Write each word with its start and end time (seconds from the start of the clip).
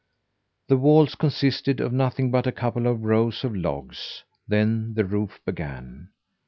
The 0.67 0.77
walls 0.77 1.13
consisted 1.13 1.79
of 1.79 1.93
nothing 1.93 2.31
but 2.31 2.47
a 2.47 2.51
couple 2.51 2.87
of 2.87 3.03
rows 3.03 3.43
of 3.43 3.55
logs; 3.55 4.23
then 4.47 4.95
the 4.95 5.05
roof 5.05 5.39
began. 5.45 6.09